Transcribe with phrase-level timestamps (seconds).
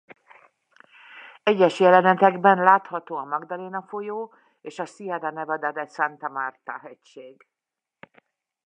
[1.43, 7.47] Egyes jelenetekben látható a Magdalena folyó és a Sierra Nevada de Santa Marta hegység.